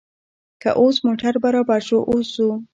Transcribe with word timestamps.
که 0.61 0.69
اوس 0.81 0.95
موټر 1.05 1.33
برابر 1.43 1.79
شو، 1.87 1.99
اوس 2.09 2.27
ځو. 2.35 2.49